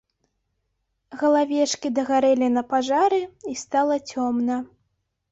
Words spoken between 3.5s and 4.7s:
і стала цёмна.